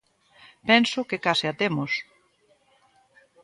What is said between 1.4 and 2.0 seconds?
a temos.